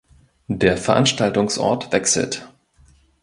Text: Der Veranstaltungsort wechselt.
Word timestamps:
Der 0.47 0.77
Veranstaltungsort 0.77 1.91
wechselt. 1.93 2.49